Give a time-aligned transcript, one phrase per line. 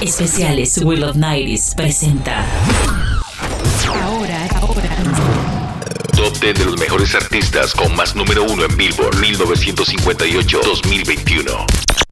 [0.00, 2.46] Especiales Will of Nights presenta.
[4.02, 4.96] Ahora, ahora.
[6.16, 12.09] Top 10 de los mejores artistas con más número uno en Billboard 1958-2021.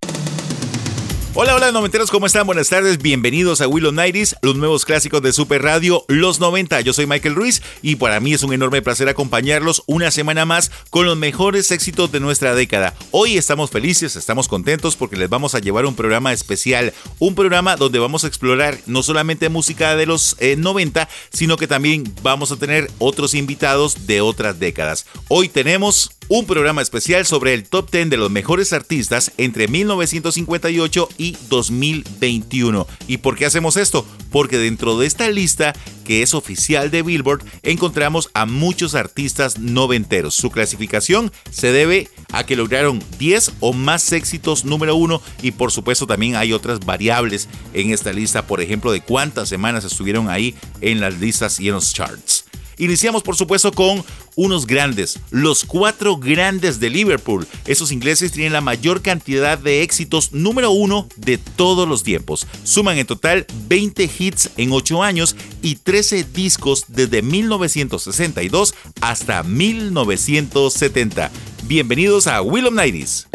[1.41, 2.49] Hola, hola, noventeros, ¿cómo están?
[2.49, 6.81] Buenas tardes, bienvenidos a Willow Nighties, los nuevos clásicos de Super Radio, los 90.
[6.81, 10.73] Yo soy Michael Ruiz y para mí es un enorme placer acompañarlos una semana más
[10.91, 12.93] con los mejores éxitos de nuestra década.
[13.13, 17.77] Hoy estamos felices, estamos contentos porque les vamos a llevar un programa especial, un programa
[17.77, 22.51] donde vamos a explorar no solamente música de los eh, 90, sino que también vamos
[22.51, 25.07] a tener otros invitados de otras décadas.
[25.29, 31.09] Hoy tenemos un programa especial sobre el top 10 de los mejores artistas entre 1958
[31.17, 32.87] y 2021.
[33.07, 34.07] ¿Y por qué hacemos esto?
[34.31, 40.35] Porque dentro de esta lista que es oficial de Billboard encontramos a muchos artistas noventeros.
[40.35, 45.73] Su clasificación se debe a que lograron 10 o más éxitos número uno y por
[45.73, 50.55] supuesto también hay otras variables en esta lista, por ejemplo de cuántas semanas estuvieron ahí
[50.81, 52.38] en las listas y en los charts.
[52.79, 54.05] Iniciamos por supuesto con
[54.37, 57.47] unos grandes, los cuatro grandes de Liverpool.
[57.67, 62.47] Esos ingleses tienen la mayor cantidad de éxitos número uno de todos los tiempos.
[62.63, 71.31] Suman en total 20 hits en 8 años y 13 discos desde 1962 hasta 1970.
[71.65, 73.29] Bienvenidos a Will of Nighties.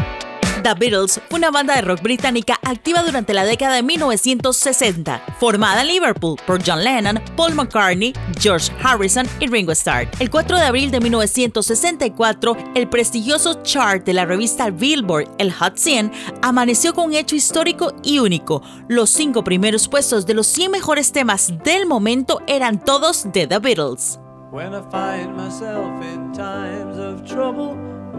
[0.64, 5.82] The Beatles fue una banda de rock británica activa durante la década de 1960, formada
[5.82, 10.08] en Liverpool por John Lennon, Paul McCartney, George Harrison y Ringo Starr.
[10.20, 15.78] El 4 de abril de 1964, el prestigioso chart de la revista Billboard, el Hot
[15.78, 18.62] 100, amaneció con un hecho histórico y único.
[18.88, 23.60] Los cinco primeros puestos de los 100 mejores temas del momento eran todos de The
[23.60, 24.18] Beatles.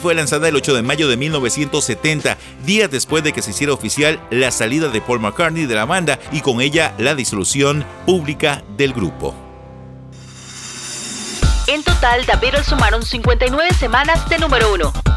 [0.00, 4.20] fue lanzada el 8 de mayo de 1970, días después de que se hiciera oficial
[4.30, 8.92] la salida de Paul McCartney de la banda y con ella la disolución pública del
[8.92, 9.34] grupo.
[11.66, 15.07] En total, The Beatles sumaron 59 semanas de número 1.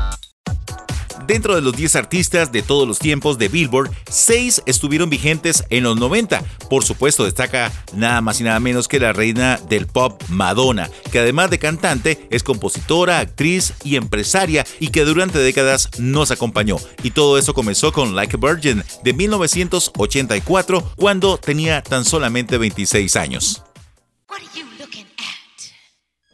[1.32, 5.84] Dentro de los 10 artistas de todos los tiempos de Billboard, 6 estuvieron vigentes en
[5.84, 6.44] los 90.
[6.70, 11.20] Por supuesto, destaca nada más y nada menos que la reina del pop Madonna, que
[11.20, 16.76] además de cantante es compositora, actriz y empresaria y que durante décadas nos acompañó.
[17.02, 23.16] Y todo eso comenzó con Like a Virgin de 1984, cuando tenía tan solamente 26
[23.16, 23.64] años.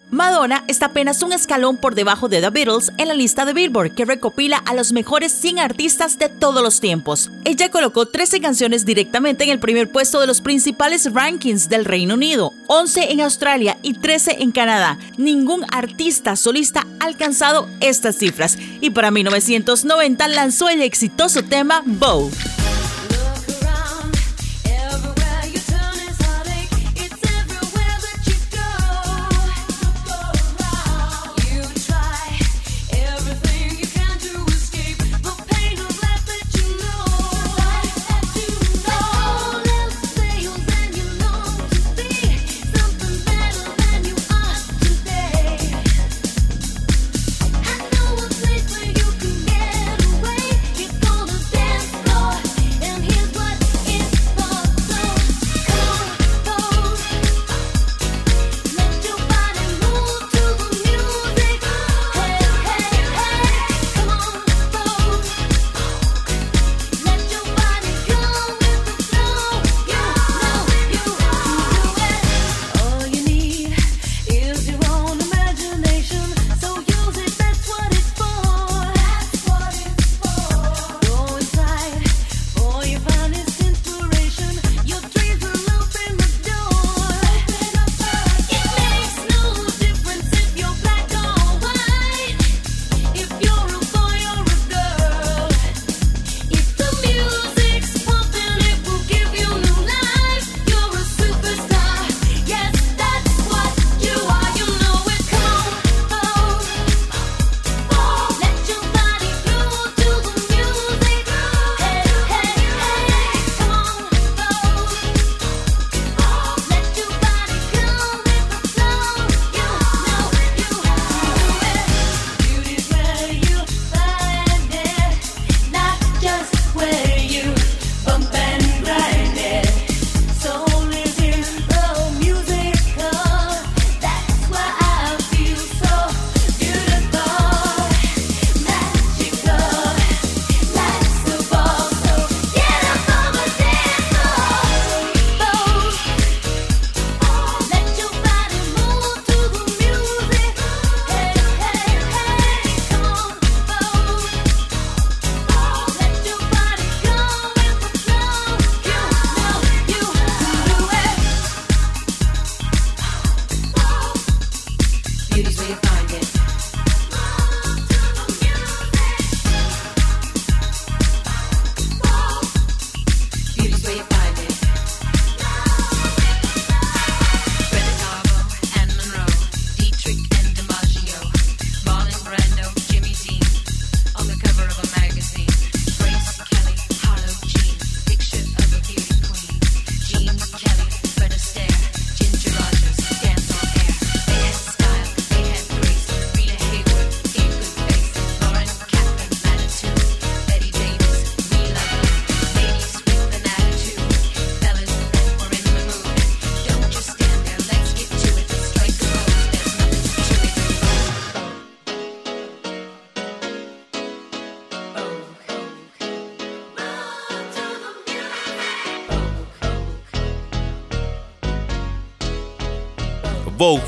[0.09, 3.94] Madonna está apenas un escalón por debajo de The Beatles en la lista de Billboard,
[3.94, 7.30] que recopila a los mejores 100 artistas de todos los tiempos.
[7.44, 12.13] Ella colocó 13 canciones directamente en el primer puesto de los principales rankings del Reino
[12.13, 14.98] Unido, 11 en Australia y 13 en Canadá.
[15.18, 22.31] Ningún artista solista ha alcanzado estas cifras y para 1990 lanzó el exitoso tema Bow.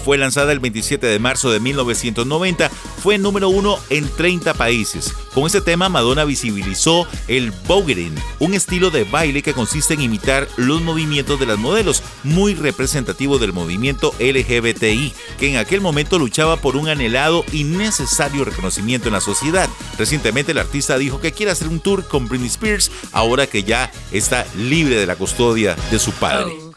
[0.09, 2.69] fue lanzada el 27 de marzo de 1990,
[3.03, 5.13] fue número uno en 30 países.
[5.35, 10.47] Con este tema, Madonna visibilizó el bogering, un estilo de baile que consiste en imitar
[10.57, 16.57] los movimientos de las modelos, muy representativo del movimiento LGBTI, que en aquel momento luchaba
[16.57, 19.69] por un anhelado y necesario reconocimiento en la sociedad.
[19.99, 23.91] Recientemente, el artista dijo que quiere hacer un tour con Britney Spears ahora que ya
[24.11, 26.51] está libre de la custodia de su padre.
[26.59, 26.68] Oh.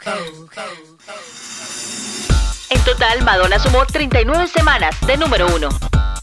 [2.85, 5.69] Total, Madonna sumó 39 semanas de número uno.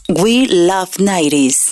[0.07, 1.70] We Love 90s.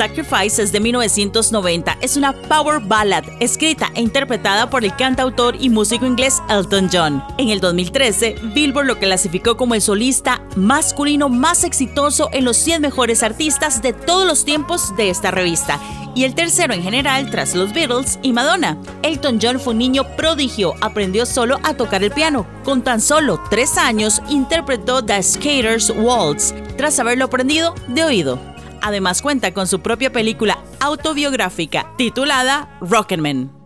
[0.00, 1.98] Sacrifice es de 1990.
[2.00, 7.22] Es una power ballad escrita e interpretada por el cantautor y músico inglés Elton John.
[7.36, 12.80] En el 2013, Billboard lo clasificó como el solista masculino más exitoso en los 100
[12.80, 15.78] mejores artistas de todos los tiempos de esta revista
[16.14, 18.78] y el tercero en general tras los Beatles y Madonna.
[19.02, 22.46] Elton John fue un niño prodigio, aprendió solo a tocar el piano.
[22.64, 28.49] Con tan solo tres años interpretó The Skater's Waltz tras haberlo aprendido de oído.
[28.82, 33.60] Además cuenta con su propia película autobiográfica titulada Rocketman.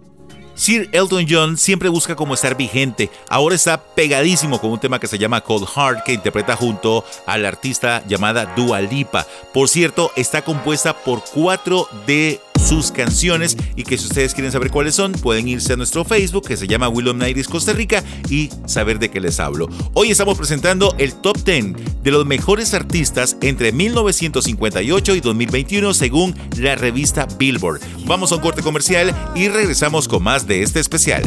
[0.54, 3.10] Sir Elton John siempre busca como estar vigente.
[3.28, 7.36] Ahora está pegadísimo con un tema que se llama Cold Heart que interpreta junto a
[7.38, 9.26] la artista llamada Dua Lipa.
[9.52, 14.70] Por cierto, está compuesta por cuatro de sus canciones y que si ustedes quieren saber
[14.70, 18.48] cuáles son, pueden irse a nuestro Facebook que se llama Willow Nighties Costa Rica y
[18.66, 19.68] saber de qué les hablo.
[19.92, 26.34] Hoy estamos presentando el top 10 de los mejores artistas entre 1958 y 2021 según
[26.58, 27.80] la revista Billboard.
[28.06, 31.22] Vamos a un corte comercial y regresamos con más de este especial.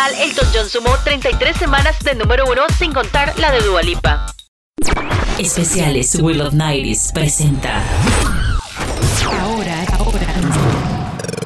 [0.00, 4.34] Total, Elton John sumó 33 semanas de número uno sin contar la de Dua Lipa.
[5.38, 7.82] Especiales Will of Nighties presenta.
[9.40, 10.34] Ahora, ahora.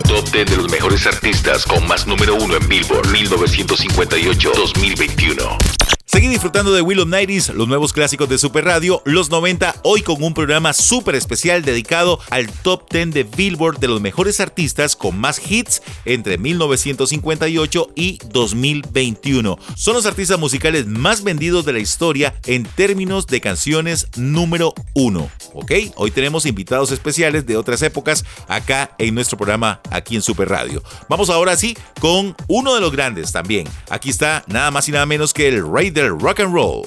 [0.07, 5.94] Top 10 de los mejores artistas con más número uno en Billboard 1958-2021.
[6.15, 7.09] Seguí disfrutando de Will of
[7.55, 12.21] los nuevos clásicos de Super Radio, los 90, hoy con un programa súper especial dedicado
[12.31, 18.21] al top 10 de Billboard de los mejores artistas con más hits entre 1958 y
[18.29, 19.59] 2021.
[19.75, 25.29] Son los artistas musicales más vendidos de la historia en términos de canciones número uno.
[25.53, 25.73] ¿Ok?
[25.97, 30.81] Hoy tenemos invitados especiales de otras épocas acá en nuestro programa, aquí en Super Radio.
[31.09, 33.67] Vamos ahora sí con uno de los grandes también.
[33.91, 36.87] Aquí está nada más y nada menos que el rey del rock and roll.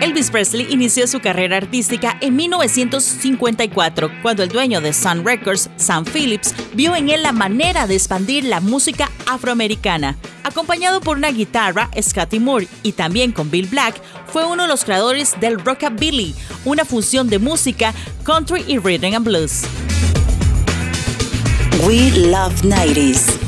[0.00, 6.04] Elvis Presley inició su carrera artística en 1954, cuando el dueño de Sun Records, Sam
[6.04, 10.16] Phillips, vio en él la manera de expandir la música afroamericana.
[10.42, 13.94] Acompañado por una guitarra, Scotty Moore, y también con Bill Black,
[14.26, 16.34] fue uno de los creadores del rockabilly,
[16.64, 19.62] una fusión de música country y rhythm and blues.
[21.86, 23.38] We love 90s.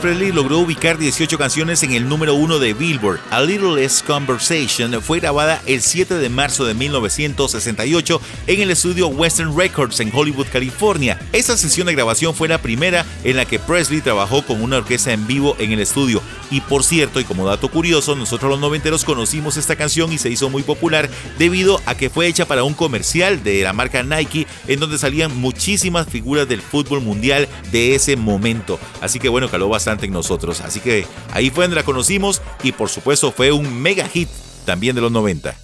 [0.00, 3.20] Presley logró ubicar 18 canciones en el número 1 de Billboard.
[3.30, 9.08] A Little Less Conversation fue grabada el 7 de marzo de 1968 en el estudio
[9.08, 11.20] Western Records en Hollywood, California.
[11.32, 15.12] Esa sesión de grabación fue la primera en la que Presley trabajó con una orquesta
[15.12, 16.22] en vivo en el estudio.
[16.50, 20.30] Y por cierto, y como dato curioso, nosotros los noventeros conocimos esta canción y se
[20.30, 21.08] hizo muy popular
[21.38, 25.36] debido a que fue hecha para un comercial de la marca Nike en donde salían
[25.36, 28.78] muchísimas figuras del fútbol mundial de ese momento.
[29.00, 30.60] Así que bueno, caló bastante en nosotros.
[30.60, 34.28] Así que ahí fue donde la conocimos y por supuesto fue un mega hit
[34.64, 35.54] también de los 90.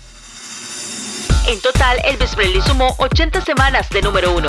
[1.49, 4.49] En total, Elvis Presley sumó 80 semanas de número uno.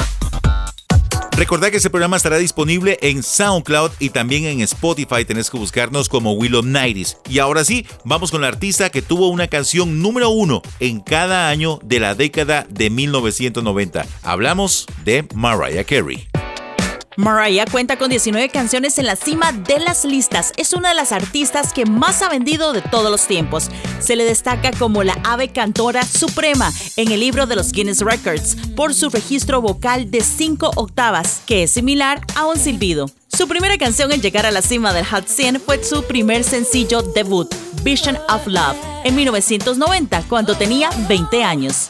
[1.38, 5.24] Recordad que este programa estará disponible en SoundCloud y también en Spotify.
[5.24, 7.18] Tenés que buscarnos como Willow Nighties.
[7.30, 11.50] Y ahora sí, vamos con la artista que tuvo una canción número uno en cada
[11.50, 14.04] año de la década de 1990.
[14.24, 16.28] Hablamos de Mariah Carey.
[17.18, 20.54] Mariah cuenta con 19 canciones en la cima de las listas.
[20.56, 23.72] Es una de las artistas que más ha vendido de todos los tiempos.
[24.00, 28.56] Se le destaca como la ave cantora suprema en el libro de los Guinness Records
[28.76, 33.10] por su registro vocal de 5 octavas, que es similar a un silbido.
[33.36, 37.02] Su primera canción en llegar a la cima del Hot 100 fue su primer sencillo
[37.02, 37.52] debut,
[37.82, 41.90] Vision of Love, en 1990, cuando tenía 20 años.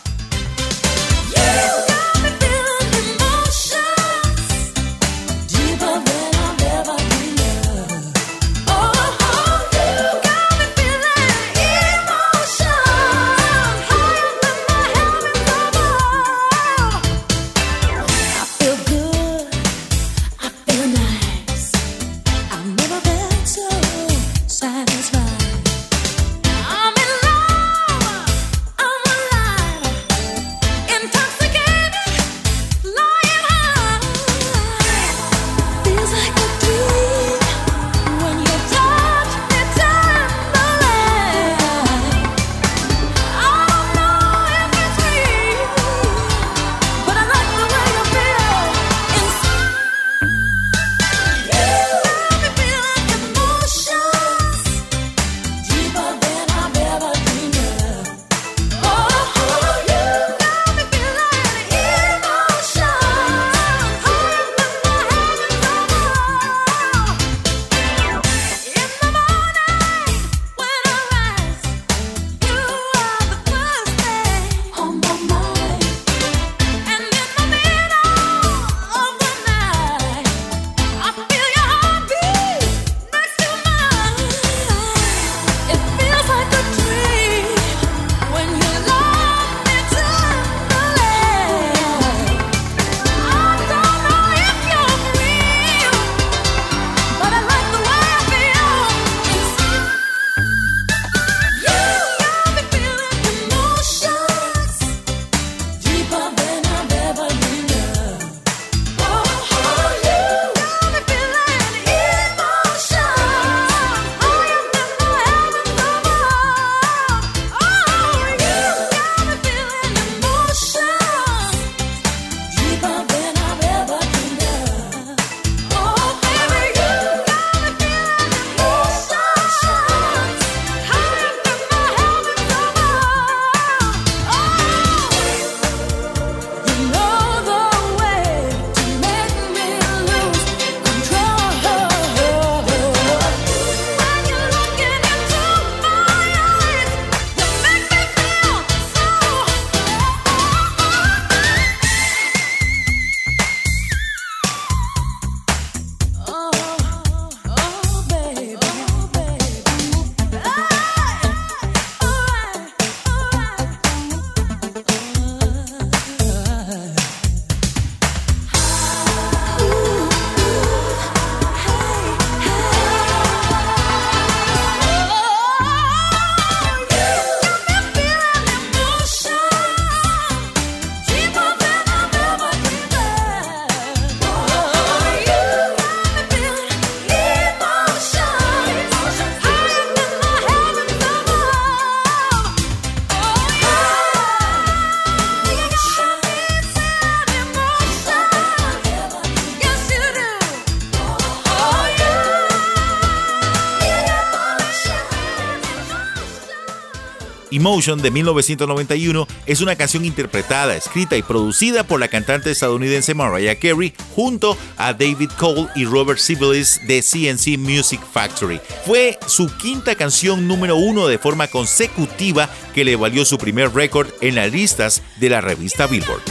[207.78, 213.94] De 1991 es una canción interpretada, escrita y producida por la cantante estadounidense Mariah Carey
[214.16, 218.60] junto a David Cole y Robert Sibelius de CNC Music Factory.
[218.84, 224.08] Fue su quinta canción número uno de forma consecutiva que le valió su primer récord
[224.22, 226.24] en las listas de la revista Billboard.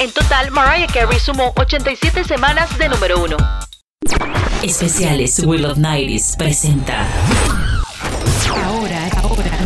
[0.00, 3.36] En total, Mariah Carey sumó 87 semanas de número uno.
[4.64, 7.06] Especiales Will of Nights presenta
[8.64, 9.58] Ahora, ahora.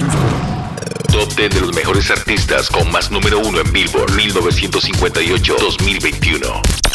[1.13, 6.88] Top 10 de los mejores artistas con más número uno en Billboard 1958-2021.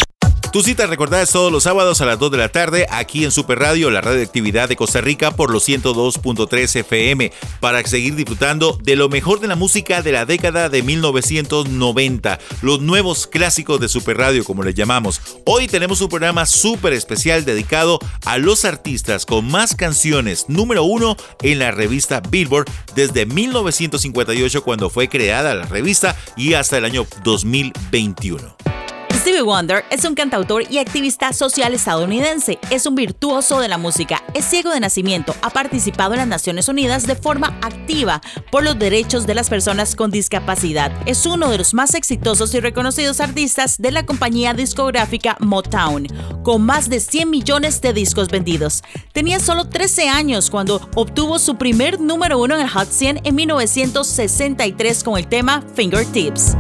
[0.54, 3.32] Tu cita recordada es todos los sábados a las 2 de la tarde aquí en
[3.32, 8.96] Super Radio, la radioactividad de Costa Rica por los 102.3 FM, para seguir disfrutando de
[8.96, 14.18] lo mejor de la música de la década de 1990, los nuevos clásicos de Super
[14.18, 15.22] Radio como les llamamos.
[15.44, 21.18] Hoy tenemos un programa súper especial dedicado a los artistas con más canciones número uno
[21.42, 27.08] en la revista Billboard desde 1958 cuando fue creada la revista y hasta el año
[27.24, 28.83] 2021.
[29.24, 32.60] Stevie Wonder es un cantautor y activista social estadounidense.
[32.70, 34.22] Es un virtuoso de la música.
[34.34, 35.34] Es ciego de nacimiento.
[35.42, 39.96] Ha participado en las Naciones Unidas de forma activa por los derechos de las personas
[39.96, 40.92] con discapacidad.
[41.06, 46.08] Es uno de los más exitosos y reconocidos artistas de la compañía discográfica Motown,
[46.44, 48.84] con más de 100 millones de discos vendidos.
[49.14, 53.36] Tenía solo 13 años cuando obtuvo su primer número uno en el Hot 100 en
[53.36, 56.58] 1963 con el tema Fingertips.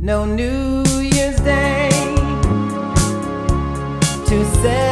[0.00, 1.81] No New Year's Day
[4.32, 4.91] to celebrate.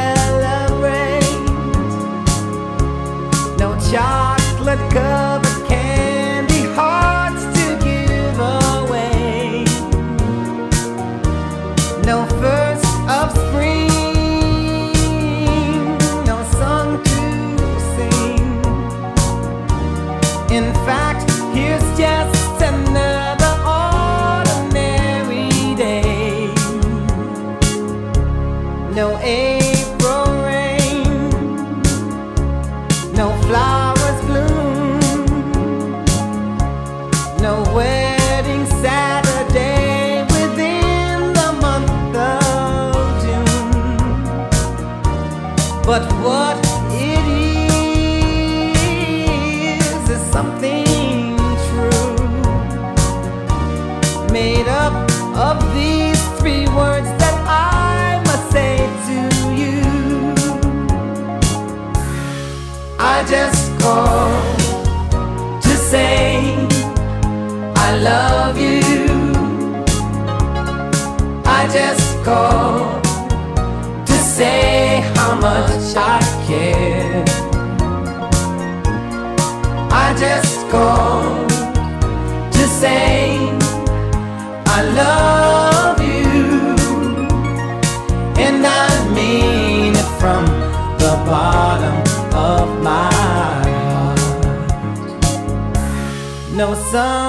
[96.93, 97.20] No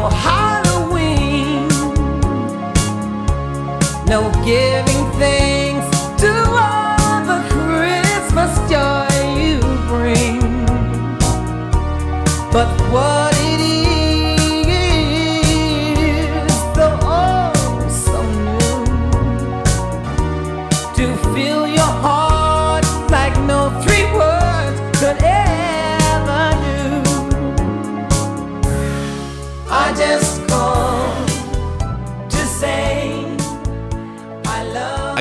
[0.00, 0.27] no Halloween,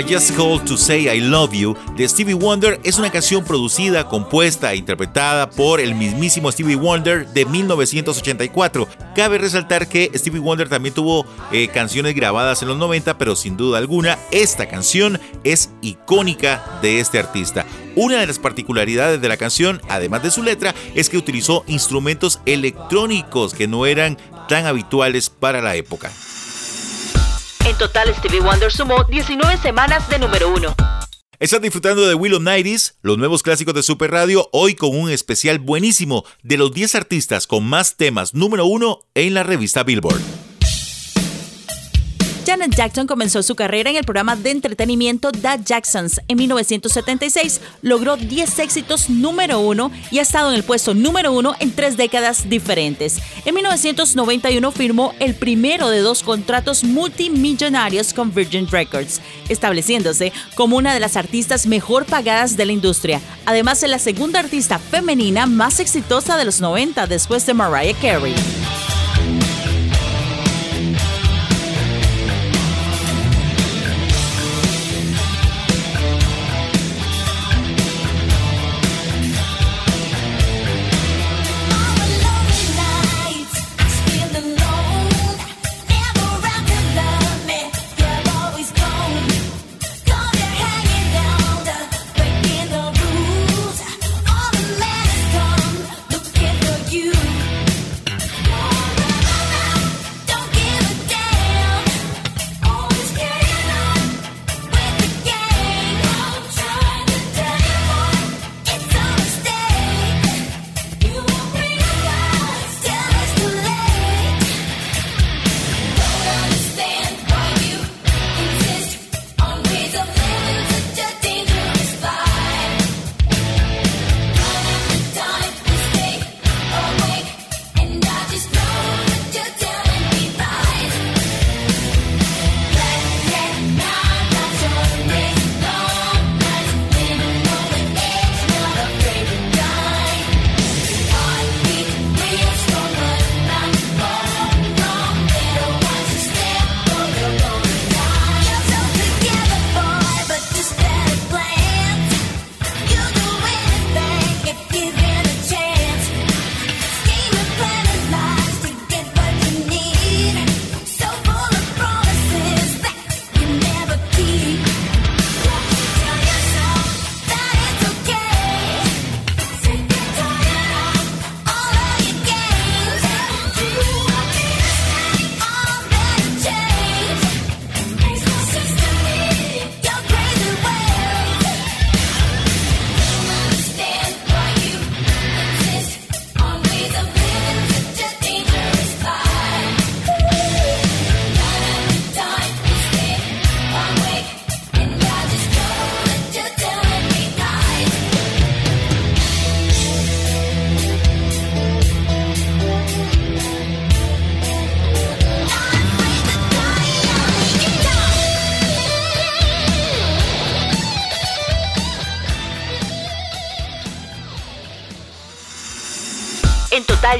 [0.07, 4.71] Just Called to Say I Love You de Stevie Wonder es una canción producida, compuesta
[4.71, 8.87] e interpretada por el mismísimo Stevie Wonder de 1984.
[9.15, 13.57] Cabe resaltar que Stevie Wonder también tuvo eh, canciones grabadas en los 90, pero sin
[13.57, 17.65] duda alguna esta canción es icónica de este artista.
[17.95, 22.39] Una de las particularidades de la canción, además de su letra, es que utilizó instrumentos
[22.45, 24.17] electrónicos que no eran
[24.47, 26.11] tan habituales para la época.
[27.67, 30.73] En total, Stevie Wonder sumó 19 semanas de número 1.
[31.37, 35.59] Estás disfrutando de Willow Nighties, los nuevos clásicos de Super Radio, hoy con un especial
[35.59, 40.36] buenísimo de los 10 artistas con más temas número 1 en la revista Billboard.
[42.47, 46.21] Janet Jackson comenzó su carrera en el programa de entretenimiento The Jacksons.
[46.29, 51.55] En 1976 logró 10 éxitos número uno y ha estado en el puesto número uno
[51.59, 53.17] en tres décadas diferentes.
[53.43, 60.93] En 1991 firmó el primero de dos contratos multimillonarios con Virgin Records, estableciéndose como una
[60.93, 63.19] de las artistas mejor pagadas de la industria.
[63.45, 68.35] Además, es la segunda artista femenina más exitosa de los 90 después de Mariah Carey.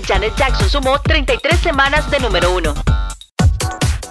[0.05, 2.73] Janet Jackson sumó 33 semanas de número 1.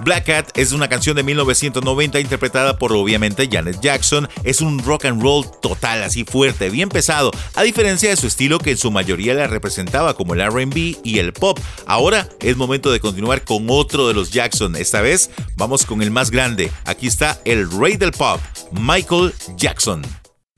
[0.01, 4.29] Black Cat es una canción de 1990 interpretada por obviamente Janet Jackson.
[4.45, 8.59] Es un rock and roll total, así fuerte, bien pesado, a diferencia de su estilo
[8.59, 11.59] que en su mayoría la representaba como el RB y el pop.
[11.87, 14.77] Ahora es momento de continuar con otro de los Jackson.
[14.77, 16.71] Esta vez vamos con el más grande.
[16.85, 18.41] Aquí está el rey del pop,
[18.73, 20.03] Michael Jackson.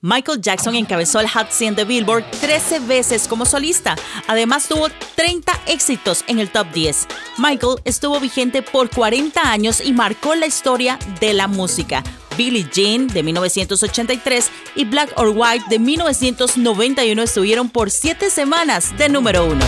[0.00, 3.96] Michael Jackson encabezó el Hot 100 de Billboard 13 veces como solista.
[4.28, 7.08] Además tuvo 30 éxitos en el top 10.
[7.38, 12.04] Michael estuvo vigente por 40 años y marcó la historia de la música.
[12.36, 19.08] Billie Jean de 1983 y Black or White de 1991 estuvieron por 7 semanas de
[19.08, 19.58] número 1.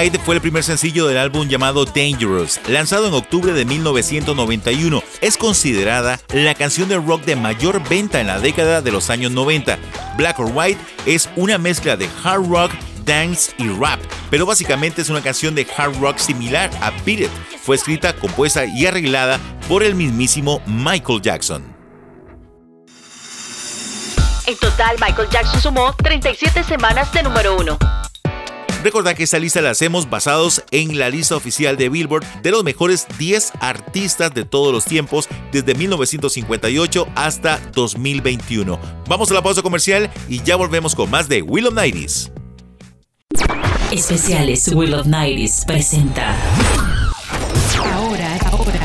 [0.00, 5.02] White fue el primer sencillo del álbum llamado Dangerous, lanzado en octubre de 1991.
[5.20, 9.30] Es considerada la canción de rock de mayor venta en la década de los años
[9.32, 9.78] 90.
[10.16, 12.72] Black or White es una mezcla de hard rock,
[13.04, 17.30] dance y rap, pero básicamente es una canción de hard rock similar a Beat It.
[17.62, 19.38] Fue escrita, compuesta y arreglada
[19.68, 21.76] por el mismísimo Michael Jackson.
[24.46, 27.78] En total, Michael Jackson sumó 37 semanas de número uno.
[28.82, 32.64] Recordad que esta lista la hacemos basados en la lista oficial de Billboard de los
[32.64, 38.80] mejores 10 artistas de todos los tiempos desde 1958 hasta 2021.
[39.06, 42.32] Vamos a la pausa comercial y ya volvemos con más de Will of Nighties.
[43.90, 46.34] Especiales Will of Nighties presenta
[47.92, 48.80] Ahora, ahora.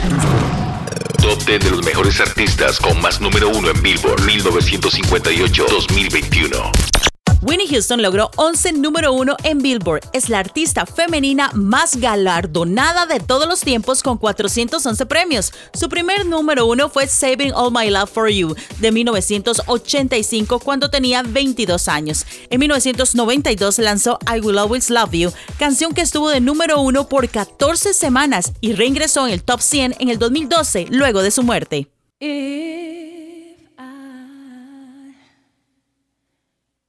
[1.21, 7.14] Top 10 de los mejores artistas con más número uno en Billboard 1958-2021.
[7.45, 10.01] Winnie Houston logró 11 número uno en Billboard.
[10.13, 15.53] Es la artista femenina más galardonada de todos los tiempos con 411 premios.
[15.71, 21.21] Su primer número uno fue Saving All My Love for You de 1985 cuando tenía
[21.21, 22.25] 22 años.
[22.49, 27.29] En 1992 lanzó I Will Always Love You, canción que estuvo de número uno por
[27.29, 31.89] 14 semanas y reingresó en el top 100 en el 2012 luego de su muerte.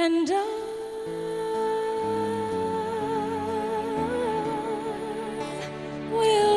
[0.00, 0.44] And I
[6.12, 6.47] will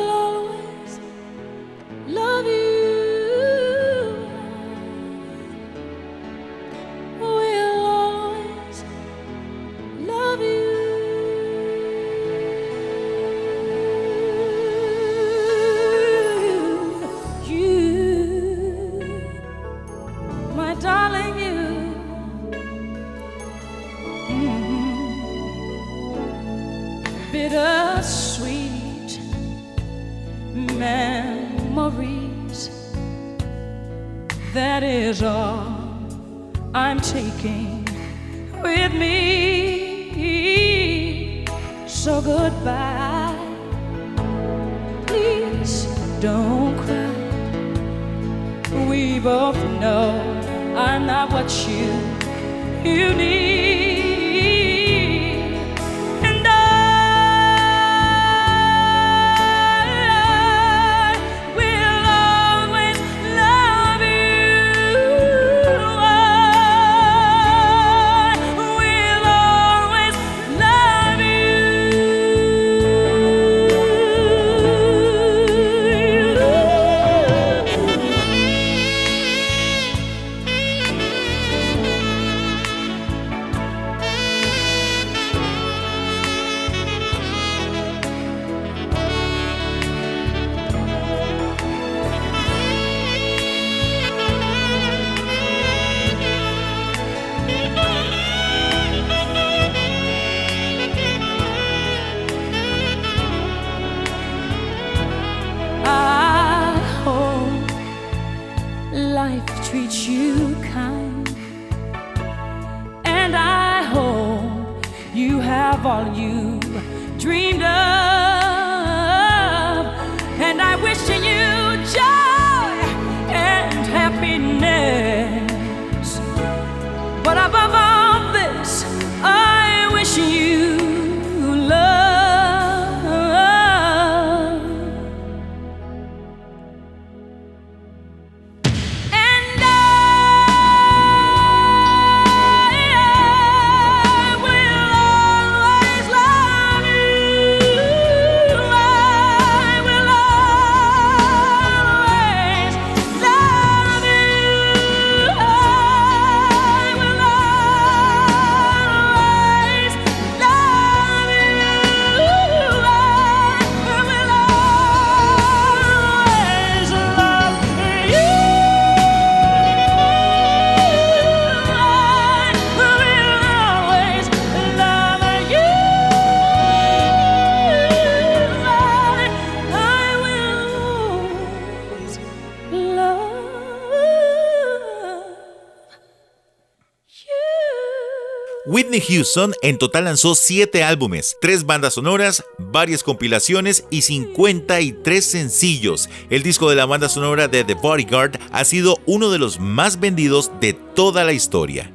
[188.66, 196.09] Whitney Houston en total lanzó 7 álbumes, 3 bandas sonoras, varias compilaciones y 53 sencillos.
[196.30, 199.99] El disco de la banda sonora de The Bodyguard ha sido uno de los más
[199.99, 201.91] vendidos de toda la historia.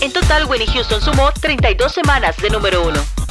[0.00, 3.21] En total, Winnie Houston sumó 32 semanas de número uno.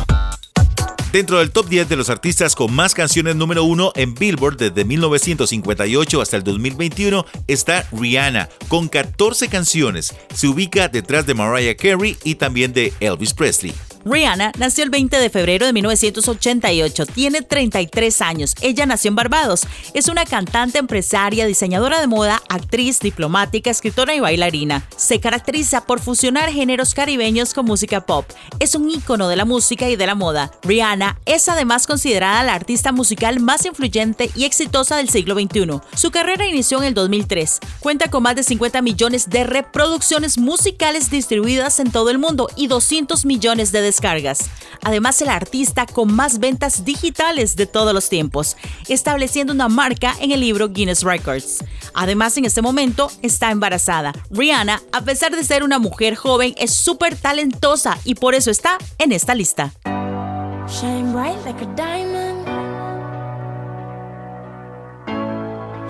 [1.11, 4.85] Dentro del top 10 de los artistas con más canciones número uno en Billboard desde
[4.85, 10.15] 1958 hasta el 2021 está Rihanna, con 14 canciones.
[10.33, 13.73] Se ubica detrás de Mariah Carey y también de Elvis Presley.
[14.05, 17.05] Rihanna nació el 20 de febrero de 1988.
[17.05, 18.55] Tiene 33 años.
[18.61, 19.67] Ella nació en Barbados.
[19.93, 24.87] Es una cantante, empresaria, diseñadora de moda, actriz, diplomática, escritora y bailarina.
[24.95, 28.25] Se caracteriza por fusionar géneros caribeños con música pop.
[28.59, 30.51] Es un ícono de la música y de la moda.
[30.63, 35.79] Rihanna es además considerada la artista musical más influyente y exitosa del siglo XXI.
[35.95, 37.59] Su carrera inició en el 2003.
[37.79, 42.67] Cuenta con más de 50 millones de reproducciones musicales distribuidas en todo el mundo y
[42.67, 44.49] 200 millones de descargas.
[44.81, 48.55] Además, es la artista con más ventas digitales de todos los tiempos,
[48.87, 51.63] estableciendo una marca en el libro Guinness Records.
[51.93, 54.13] Además, en este momento está embarazada.
[54.29, 58.77] Rihanna, a pesar de ser una mujer joven, es súper talentosa y por eso está
[58.97, 59.73] en esta lista.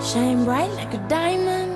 [0.02, 1.71] Shine bright like a diamond.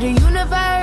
[0.00, 0.75] The universe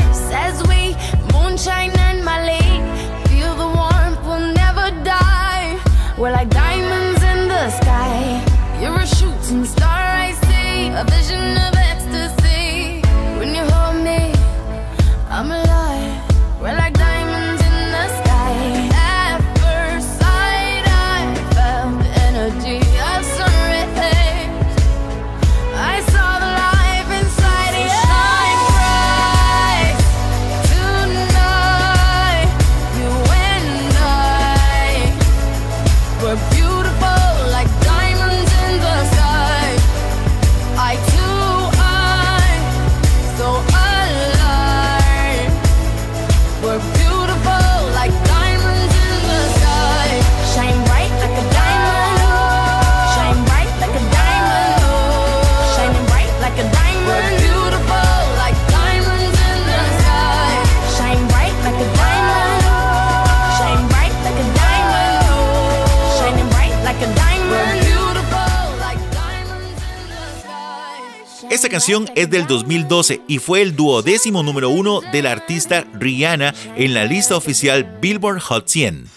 [71.73, 76.93] canción es del 2012 y fue el duodécimo número uno de la artista Rihanna en
[76.93, 79.09] la lista oficial Billboard Hot 100.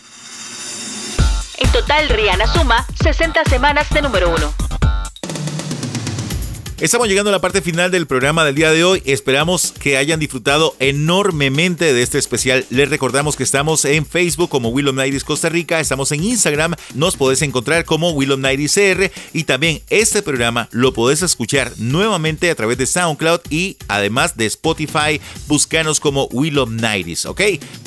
[1.59, 4.66] En total, Rihanna suma 60 semanas de número uno.
[6.79, 9.03] Estamos llegando a la parte final del programa del día de hoy.
[9.07, 12.67] Esperamos que hayan disfrutado enormemente de este especial.
[12.69, 17.17] Les recordamos que estamos en Facebook como Willow Nighties Costa Rica, estamos en Instagram, nos
[17.17, 22.55] podés encontrar como Willow Nighties CR y también este programa lo podés escuchar nuevamente a
[22.55, 25.19] través de SoundCloud y además de Spotify.
[25.47, 27.41] Búscanos como Willow Nighties, ¿ok?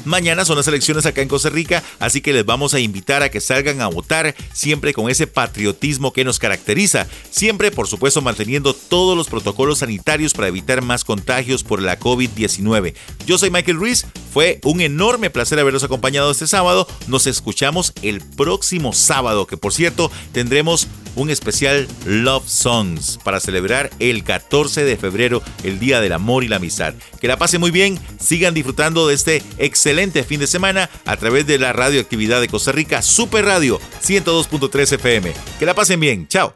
[0.06, 3.30] Mañana son las elecciones acá en Costa Rica, así que les vamos a invitar a
[3.30, 7.08] que salgan a votar siempre con ese patriotismo que nos caracteriza.
[7.30, 12.94] Siempre, por supuesto, manteniendo todos los protocolos sanitarios para evitar más contagios por la COVID-19.
[13.26, 16.88] Yo soy Michael Ruiz, fue un enorme placer haberlos acompañado este sábado.
[17.08, 23.90] Nos escuchamos el próximo sábado, que por cierto tendremos un especial Love Songs para celebrar
[24.00, 26.94] el 14 de febrero, el Día del Amor y la Amistad.
[27.20, 31.46] Que la pasen muy bien, sigan disfrutando de este excelente fin de semana a través
[31.48, 35.34] de la radioactividad de Costa Rica, Super Radio 102.3 FM.
[35.58, 36.56] Que la pasen bien, chao.